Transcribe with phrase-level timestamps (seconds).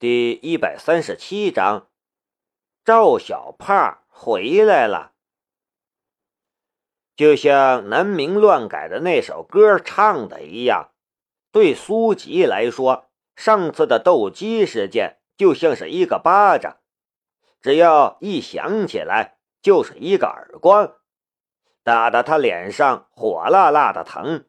[0.00, 1.86] 第一百三十七章，
[2.84, 5.12] 赵小胖回来了。
[7.14, 10.90] 就像南明乱改的那首歌唱的一样，
[11.52, 16.78] 对苏吉来说，上次的斗鸡事件就像是一个巴掌，
[17.62, 20.96] 只要一想起来，就是一个耳光，
[21.84, 24.44] 打得他脸上火辣辣的疼，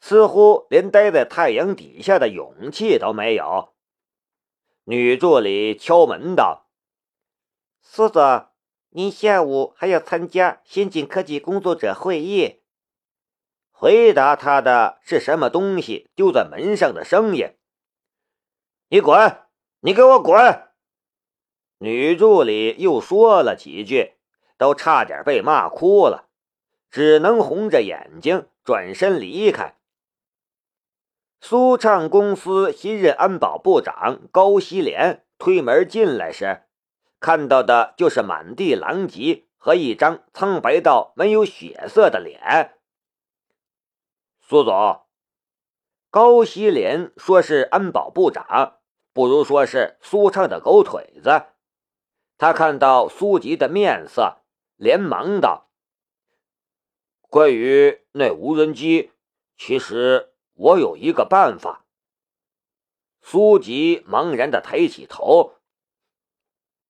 [0.00, 3.74] 似乎连待在太阳底下的勇气都没有。
[4.90, 6.70] 女助理敲门道
[7.82, 8.46] ：“苏总，
[8.88, 12.62] 您下午还要参加先进科技工作者会议。”
[13.70, 17.54] 回答他的是什么东西丢在门上的声音。
[18.88, 19.42] “你滚！
[19.80, 20.70] 你给我滚！”
[21.80, 24.14] 女助理又说了几句，
[24.56, 26.30] 都差点被骂哭了，
[26.90, 29.77] 只能红着眼睛转身离开。
[31.40, 36.64] 苏畅公司新任安保部长高希莲推门进来时，
[37.20, 42.74] 看到的就是满地狼藉和一张苍白到没有血色的脸。
[44.40, 45.02] 苏总，
[46.10, 48.78] 高希莲说是安保部长，
[49.12, 51.44] 不如说是苏畅的狗腿子。
[52.36, 54.38] 他看到苏吉的面色，
[54.76, 55.70] 连忙道
[57.28, 59.12] ：“关于那无人机，
[59.56, 61.84] 其实……”我有一个办法。
[63.20, 65.54] 苏吉茫然的抬起头。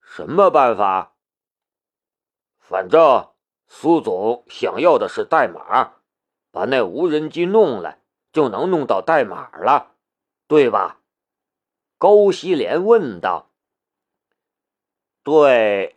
[0.00, 1.12] 什么办法？
[2.58, 3.30] 反正
[3.66, 5.96] 苏总想要的是代码，
[6.50, 8.02] 把那无人机弄来，
[8.32, 9.96] 就能弄到代码了，
[10.46, 11.02] 对吧？
[11.98, 13.50] 高希莲问道。
[15.22, 15.96] 对。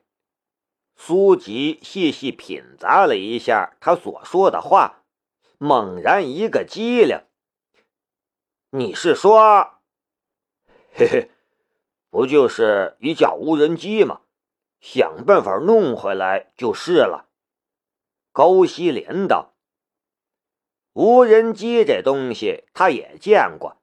[0.95, 5.03] 苏吉细细品咂了一下他所说的话，
[5.57, 7.23] 猛然一个机灵。
[8.73, 9.81] 你是说，
[10.93, 11.29] 嘿嘿，
[12.09, 14.21] 不就是一架无人机吗？
[14.79, 17.27] 想办法弄回来就是了。
[18.31, 19.55] 高希莲道
[20.95, 23.75] ：“无人机这东西他也见过，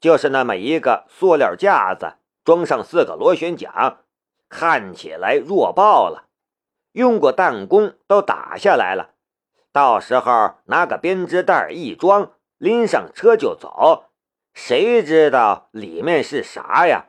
[0.00, 3.98] 就是那么一个塑料架子，装上四个螺旋桨，
[4.48, 6.26] 看起来弱爆了。
[6.90, 9.14] 用过弹弓都打下来了，
[9.70, 14.06] 到时候拿个编织袋一装，拎上车就走。”
[14.54, 17.06] 谁知道里面是啥呀？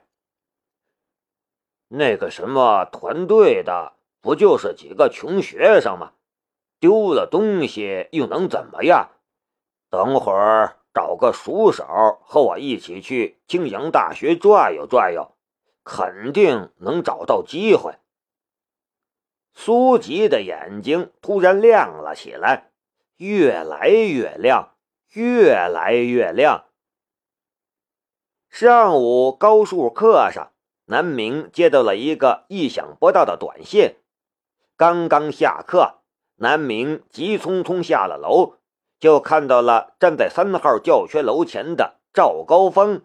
[1.90, 6.14] 那个什么团队的，不就是几个穷学生吗？
[6.80, 9.10] 丢了东西又能怎么样？
[9.90, 11.86] 等会儿找个熟手
[12.24, 15.36] 和我一起去青阳大学转悠转悠，
[15.84, 17.94] 肯定能找到机会。
[19.54, 22.72] 苏吉的眼睛突然亮了起来，
[23.18, 24.76] 越来越亮，
[25.12, 26.66] 越来越亮。
[28.54, 30.52] 上午高数课上，
[30.86, 33.96] 南明接到了一个意想不到的短信。
[34.78, 36.02] 刚刚下课，
[36.36, 38.58] 南明急匆匆下了楼，
[39.00, 43.02] 就看到了站在三号教学楼前的赵高峰。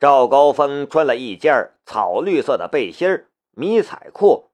[0.00, 4.48] 赵高峰穿了一件草绿色的背心迷彩裤，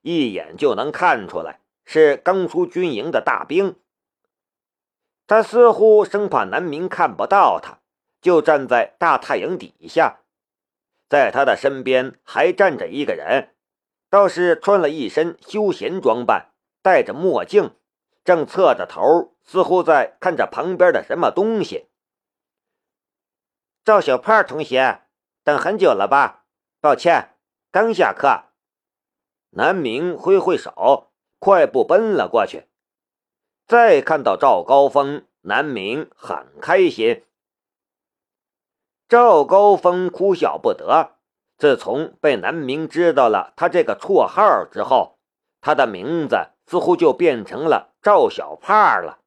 [0.00, 3.76] 一眼就能看出来是刚出军营的大兵。
[5.26, 7.80] 他似乎生怕南明看不到他。
[8.24, 10.20] 就站在大太阳底下，
[11.10, 13.54] 在他的身边还站着一个人，
[14.08, 17.76] 倒是穿了一身休闲装扮，戴着墨镜，
[18.24, 21.90] 正侧着头，似乎在看着旁边的什么东西。
[23.84, 25.02] 赵小胖同学，
[25.42, 26.46] 等很久了吧？
[26.80, 27.36] 抱歉，
[27.70, 28.44] 刚下课。
[29.50, 32.68] 南明挥挥手，快步奔了过去。
[33.66, 37.22] 再看到赵高峰，南明很开心。
[39.08, 41.16] 赵高峰哭笑不得。
[41.56, 45.20] 自从被南明知道了他这个绰号之后，
[45.60, 49.20] 他的名字似乎就变成了赵小胖了。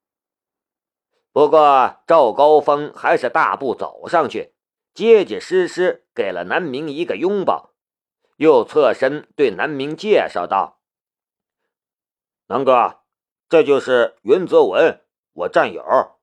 [1.31, 4.53] 不过赵高峰还是大步走上去，
[4.93, 7.73] 结结实实给了南明一个拥抱，
[8.35, 10.81] 又侧身对南明介绍道
[12.47, 13.01] ：“南哥，
[13.47, 15.01] 这就是袁泽文，
[15.33, 16.19] 我战友。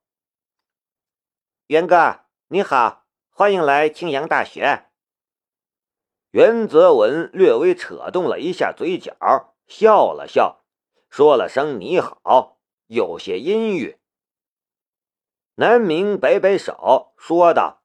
[1.69, 3.04] 袁哥，你好。”
[3.37, 4.85] 欢迎来青阳大学。
[6.31, 10.65] 袁泽文略微扯动了一下嘴角，笑了笑，
[11.11, 13.99] 说了声“你好”，有些阴郁。
[15.57, 17.83] 南明摆摆手，说道：“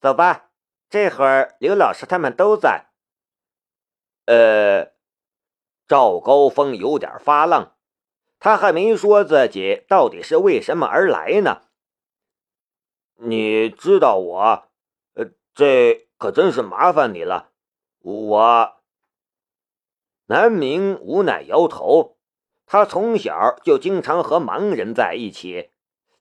[0.00, 0.52] 走吧，
[0.88, 2.92] 这会儿刘老师他们都在。”
[4.26, 4.92] 呃，
[5.88, 7.72] 赵高峰有点发愣，
[8.38, 11.71] 他还没说自己到底是为什么而来呢。
[13.24, 14.68] 你知道我，
[15.14, 17.50] 呃，这可真是麻烦你了。
[18.00, 18.76] 我……
[20.26, 22.16] 南明无奈摇头。
[22.64, 25.70] 他从小就经常和盲人在一起，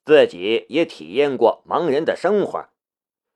[0.04, 2.68] 自己也体验过盲人的生活，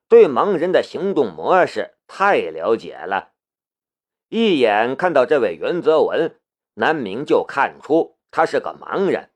[0.10, 3.32] 对盲人的行动模式太了解了。
[4.28, 6.40] 一眼看到这位袁泽文，
[6.74, 9.32] 南明就看出他是个盲人，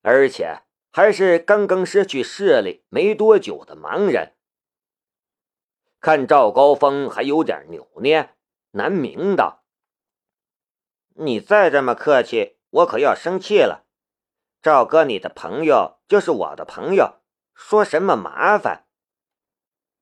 [0.00, 4.36] 而且还是刚刚失去视力没多久的盲人。
[6.00, 8.34] 看赵高峰还有点扭捏，
[8.72, 9.64] 南明道
[11.16, 13.84] ：“你再这么客气。”我可要生气了，
[14.62, 17.20] 赵哥，你的朋友就是我的朋友，
[17.54, 18.86] 说什么麻烦？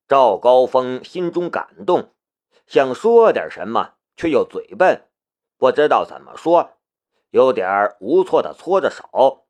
[0.07, 2.15] 赵高峰心中感动，
[2.65, 5.09] 想说点什么，却又嘴笨，
[5.57, 6.77] 不知道怎么说，
[7.31, 9.40] 有点无措的搓着手。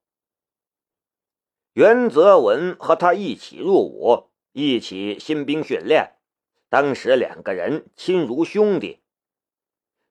[1.73, 6.13] 袁泽文和他一起入伍，一起新兵训练，
[6.69, 8.99] 当时两个人亲如兄弟，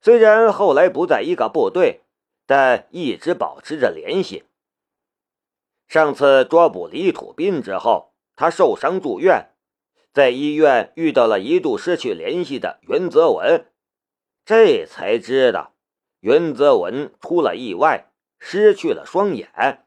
[0.00, 2.02] 虽然后来不在一个部队。
[2.46, 4.42] 但一直保持着联系。
[5.86, 9.50] 上次抓捕李土斌之后，他受伤住院，
[10.12, 13.70] 在医院遇到了一度失去联系的袁泽文，
[14.44, 15.74] 这才知道
[16.18, 18.10] 袁泽文出了意外，
[18.40, 19.86] 失去了双眼。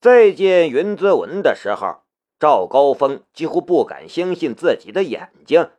[0.00, 2.02] 再见袁泽文的时候，
[2.38, 5.70] 赵高峰几乎不敢相信自己的眼睛。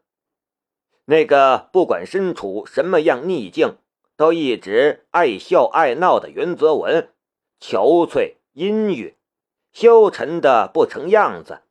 [1.06, 3.78] 那个不管身处什么样逆境。
[4.20, 7.14] 都一直爱笑爱闹的袁泽文，
[7.58, 9.16] 憔悴阴郁，
[9.72, 11.62] 消沉的不成样子。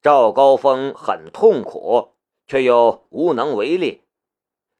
[0.00, 2.14] 赵高峰很痛苦，
[2.46, 4.04] 却又无能为力。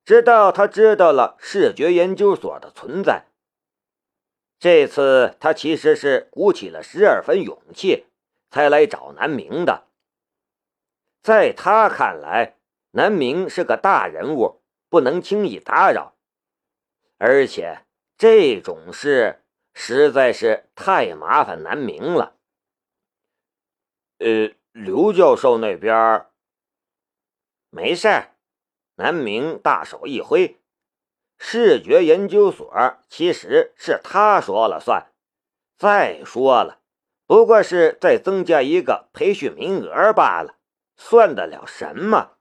[0.03, 3.27] 直到他知道了视觉研究所的存在，
[4.61, 8.05] 这次他其实是鼓起了十二分勇气，
[8.51, 9.87] 才来找南明的。
[11.23, 12.59] 在他看来，
[12.91, 14.61] 南明是个大人物，
[14.91, 16.15] 不能轻易打扰。
[17.17, 17.87] 而且
[18.19, 19.43] 这种事
[19.73, 22.37] 实在是太麻烦南明了。
[24.19, 26.27] 呃，刘教授那边
[27.71, 28.09] 没事
[28.97, 30.60] 南明大手一挥，
[31.43, 32.71] 视觉研究所
[33.09, 35.11] 其实是他说了算。
[35.77, 36.79] 再说了，
[37.27, 40.59] 不过是再增加一个培训名额罢了，
[40.97, 42.37] 算得了什么？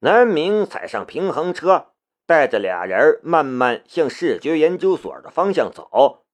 [0.00, 1.92] 南明踩上平衡车。
[2.28, 6.24] 带着俩人慢慢向视觉研究所的方向走，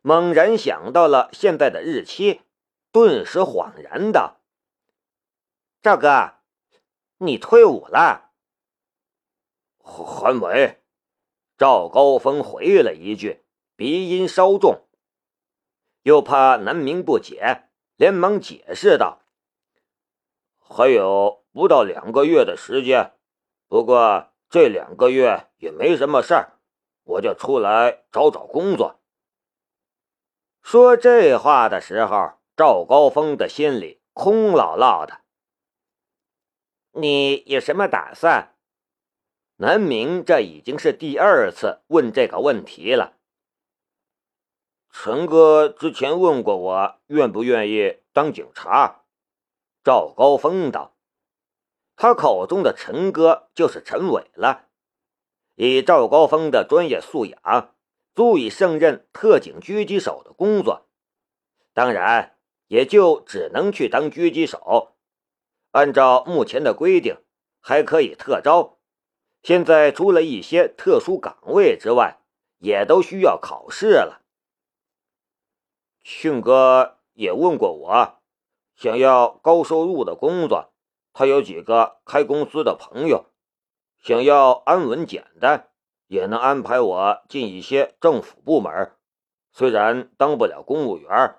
[0.00, 2.40] 猛然想到了现在的日期，
[2.90, 4.40] 顿时恍然道
[5.82, 6.36] ：“赵哥，
[7.18, 8.29] 你退伍了？”
[10.04, 10.80] 还没。
[11.58, 13.44] 赵高峰回了一句，
[13.76, 14.86] 鼻音稍重，
[16.02, 19.22] 又怕南明不解，连忙解释道
[20.58, 23.12] ：“还有不到两个月的时间，
[23.68, 26.58] 不过……”这两个月也没什么事儿，
[27.04, 28.98] 我就出来找找工作。
[30.60, 35.20] 说这话的时候，赵高峰的心里空落落的。
[36.94, 38.56] 你有什么打算？
[39.62, 43.18] 南明这已经是第二次问这个问题了。
[44.90, 49.02] 陈哥之前问过我愿不愿意当警察，
[49.84, 50.96] 赵高峰道。
[51.94, 54.68] 他口中的陈哥就是陈伟了。
[55.56, 57.74] 以赵高峰的专业素养，
[58.14, 60.86] 足以胜任特警狙击手的工作。
[61.74, 64.96] 当然，也就只能去当狙击手。
[65.72, 67.18] 按照目前的规定，
[67.60, 68.78] 还可以特招。
[69.42, 72.20] 现在除了一些特殊岗位之外，
[72.58, 74.22] 也都需要考试了。
[76.02, 78.20] 庆哥也问过我，
[78.74, 80.72] 想要高收入的工作。
[81.12, 83.26] 他有几个开公司的朋友，
[83.98, 85.70] 想要安稳简单，
[86.06, 88.96] 也能安排我进一些政府部门。
[89.52, 91.36] 虽然当不了公务员，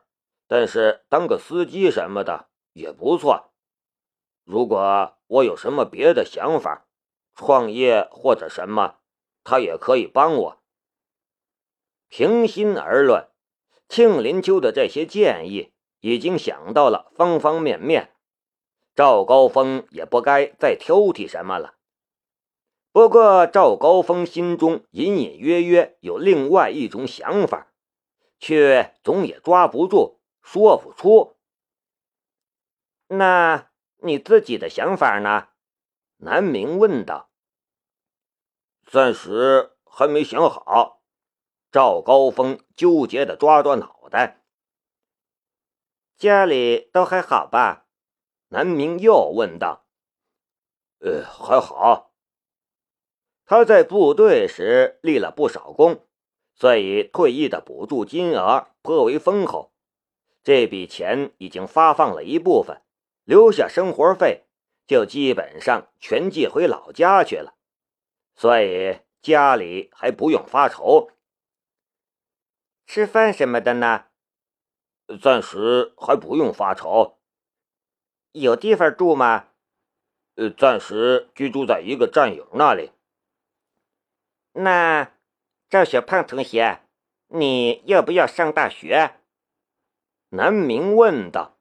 [0.48, 3.52] 但是当个司机什么的也不错。
[4.44, 6.86] 如果我有什么别的想法，
[7.36, 8.98] 创业或者什么，
[9.44, 10.62] 他也可以帮我。
[12.08, 13.30] 平心而论，
[13.88, 18.14] 庆林秋的这些建议已经想到了方方面面。
[18.94, 21.76] 赵高峰也不该再挑剔什么了。
[22.92, 27.72] 不过，赵高峰心中隐隐约约有另外一种想法，
[28.38, 31.38] 却总也抓不住，说不出。
[33.08, 33.70] 那
[34.00, 35.48] 你自己的想法呢？
[36.24, 37.32] 南明问道。
[38.86, 41.02] 暂时还没想好。
[41.72, 44.44] 赵高峰纠结的抓抓脑袋。
[46.18, 47.88] 家里都还好吧？
[48.50, 49.86] 南明又问道
[51.00, 52.14] ：“呃，还好。
[53.46, 56.06] 他在部队时立了不少功，
[56.54, 59.74] 所以退役的补助金额颇为丰厚。
[60.44, 62.82] 这笔钱已经发放了一部分，
[63.24, 64.46] 留下生活费，
[64.92, 67.56] 就基本上全寄回老家去了，
[68.36, 71.12] 所以家里还不用发愁。
[72.86, 74.08] 吃饭什么的呢？
[75.22, 77.22] 暂时还不用发愁。”
[78.36, 79.48] 有地方住吗？
[80.36, 82.92] 呃，暂时居住在一个战友那里。
[84.52, 85.14] 那
[85.70, 86.82] 赵小胖同学，
[87.28, 89.22] 你要不要上大学？
[90.32, 91.61] 南明问道。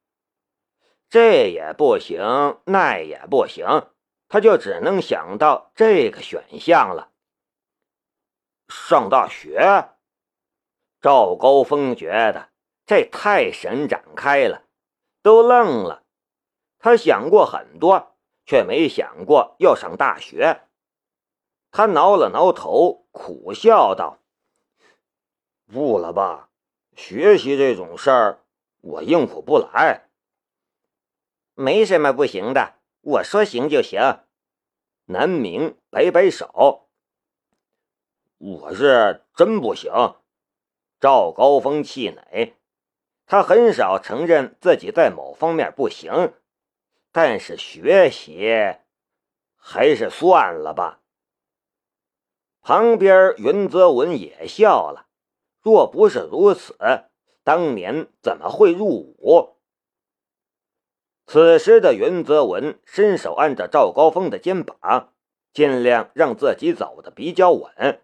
[1.10, 3.66] 这也不行，那也不行，
[4.28, 7.10] 他就只能想到这个选项了。
[8.68, 9.96] 上大学？
[11.00, 12.50] 赵高峰觉得
[12.86, 14.66] 这太神展开了，
[15.20, 16.04] 都愣了。
[16.78, 20.68] 他想过很多，却没想过要上大学。
[21.72, 24.20] 他挠了挠头，苦笑道
[25.66, 26.50] ：“不了吧，
[26.94, 28.44] 学习这种事儿，
[28.80, 30.06] 我应付不来。”
[31.60, 34.00] 没什么不行的，我说行就行。
[35.04, 36.88] 南明摆摆手
[38.40, 39.92] ：“我是真不行。”
[40.98, 42.54] 赵高峰气馁，
[43.26, 46.32] 他很少承认自己在某方面不行。
[47.12, 48.76] 但是学习
[49.54, 51.02] 还是算了吧。
[52.62, 55.08] 旁边云泽文也笑了。
[55.60, 56.78] 若不是如此，
[57.44, 59.59] 当年怎么会入伍？
[61.32, 65.12] 此时的云泽文伸手按着赵高峰的肩膀，
[65.52, 68.02] 尽量让自己走的比较稳。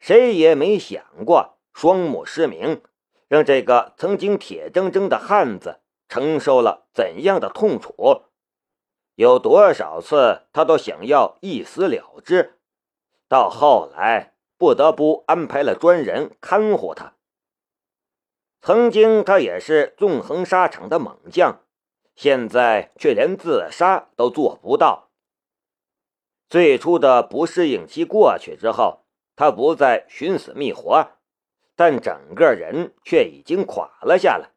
[0.00, 2.82] 谁也没想过双目失明，
[3.28, 5.78] 让这个曾经铁铮铮的汉子。
[6.08, 8.24] 承受了怎样的痛楚？
[9.14, 12.58] 有多少次他都想要一死了之，
[13.28, 17.14] 到后来不得不安排了专人看护他。
[18.60, 21.60] 曾经他也是纵横沙场的猛将，
[22.20, 25.12] 现在却连自杀都做不到。
[26.48, 29.04] 最初的不适应期过去之后，
[29.36, 31.12] 他不再寻死觅活，
[31.76, 34.50] 但整个人却已经垮了下来。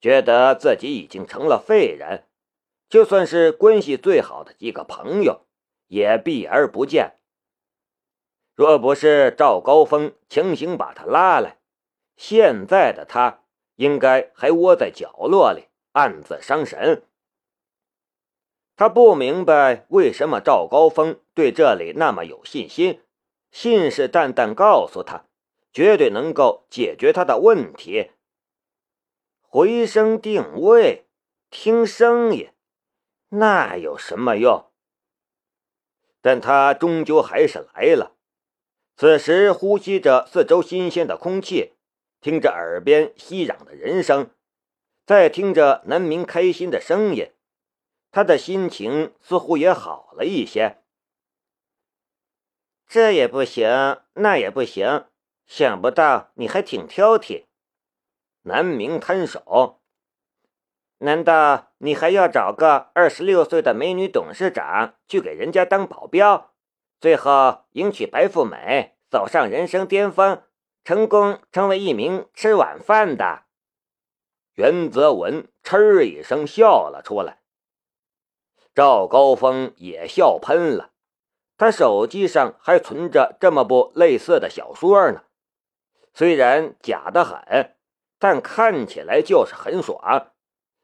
[0.00, 2.26] 觉得自己已经成了废人，
[2.88, 5.46] 就算是关系最好的几个朋友，
[5.86, 7.18] 也避而不见。
[8.56, 11.58] 若不是赵高峰强行把他拉来，
[12.16, 13.44] 现在的他
[13.76, 17.02] 应该还窝在角落里暗自伤神。
[18.76, 23.00] 他不明白为什么赵高峰对这里那么有信心，
[23.50, 25.26] 信誓旦旦告诉他，
[25.72, 28.10] 绝对能够解决他的问题。
[29.40, 31.06] 回声定位，
[31.48, 32.50] 听声音，
[33.28, 34.66] 那有什么用？
[36.20, 38.16] 但他终究还是来了。
[38.96, 41.74] 此时呼吸着四周新鲜的空气，
[42.20, 44.30] 听着耳边熙攘的人声，
[45.06, 47.30] 再听着南明开心的声音，
[48.10, 50.78] 他的心情似乎也好了一些。
[52.86, 55.06] 这也不行，那也不行，
[55.46, 57.44] 想不到你还挺挑剔。
[58.42, 59.82] 南明摊手，
[60.98, 66.54] 难道你还要找个二十六岁的美女董事长去给人家当保镖，
[66.98, 70.42] 最后迎娶白富美，走上人生巅峰，
[70.82, 73.43] 成功成为一名吃晚饭的？
[74.54, 77.40] 袁泽文嗤一声笑了出来，
[78.74, 80.92] 赵高峰也笑喷了。
[81.56, 85.24] 他手机上还存着这么部类似的小说呢，
[86.12, 87.70] 虽然假的很。
[88.16, 90.32] 但看起来就是很爽，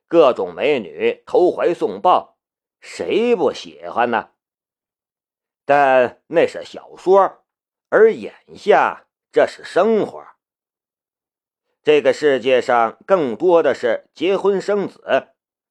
[0.09, 2.37] 各种美女投怀送抱，
[2.81, 4.33] 谁不喜欢呢？
[5.65, 7.43] 但那是小说，
[7.89, 10.23] 而眼下这是生活。
[11.83, 15.29] 这个世界上更多的是结婚生子，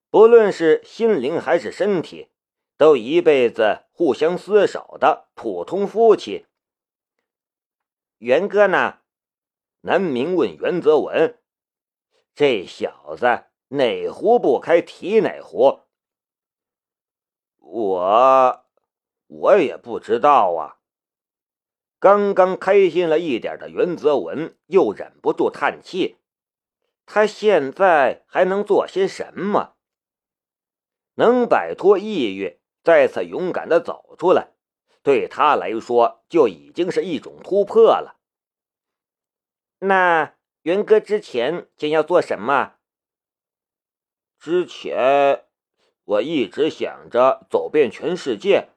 [0.10, 2.30] 不论是心灵还是身体，
[2.78, 6.48] 都一辈子互相厮守的普通夫妻。
[8.18, 9.00] 袁哥呢？
[9.82, 11.38] 南明问袁泽文。
[12.34, 15.82] 这小子哪壶不开提哪壶，
[17.58, 18.66] 我
[19.28, 20.79] 我也不知道啊。
[22.00, 26.18] 刚刚开心了一点的袁泽文又忍不住叹气，
[27.06, 29.76] 他现在还能做些什么？
[31.16, 34.54] 能摆脱抑郁，再次勇敢的走出来，
[35.04, 38.20] 对他来说就已经是一种突破了。
[39.80, 40.36] 那。
[40.64, 42.74] 元哥之前将要做什么？
[44.38, 45.46] 之前
[46.04, 48.68] 我一直想着走遍全世界，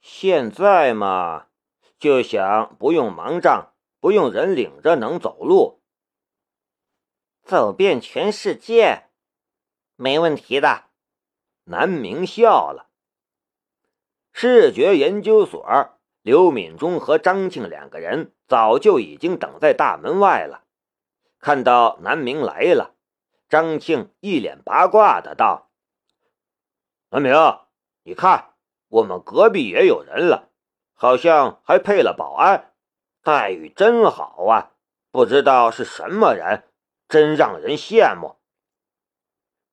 [0.00, 1.48] 现在嘛，
[2.04, 5.80] 就想不用盲杖，不用人领着能走路。
[7.44, 9.04] 走遍全世界，
[9.96, 10.90] 没问题的。
[11.64, 12.90] 南明笑了。
[14.34, 20.66] 视觉研究所，刘敏忠和张庆两个人早就已经等在大门外了。
[21.38, 22.96] 看到南明来了，
[23.48, 25.70] 张庆一脸八卦的道
[27.08, 27.32] ：“南明，
[28.02, 28.52] 你看，
[28.88, 30.50] 我们隔壁也有人了，
[31.04, 32.72] 好像还配了保安，
[33.22, 34.70] 待遇真好啊！
[35.10, 36.64] 不知道是什么人。”
[37.06, 38.36] 真让人羡慕。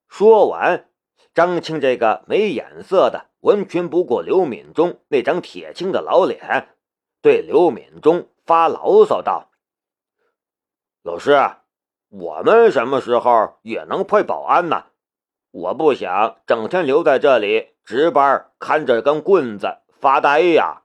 [0.06, 0.90] 说完，
[1.32, 6.68] 张青这个没眼色的、完全不顾刘敏忠那张铁青的老脸，
[7.22, 9.50] 对刘敏忠发牢骚道
[11.02, 11.34] ：“老师，
[12.10, 14.84] 我们什么时候也能配保安呢？
[15.50, 20.81] 我不想整天留在这里值班，看着根棍子发呆呀。”